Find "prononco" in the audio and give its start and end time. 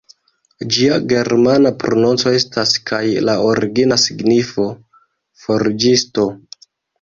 1.83-2.33